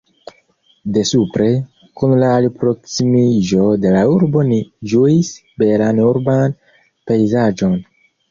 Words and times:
De 0.93 1.01
supre, 1.09 1.49
kun 1.99 2.13
la 2.21 2.29
alproksimiĝo 2.37 3.67
de 3.83 3.91
la 3.97 4.01
urbo 4.15 4.45
ni 4.49 4.59
ĝuis 4.93 5.31
belan 5.65 6.03
urban 6.07 6.57
pejzaĝon. 7.13 7.77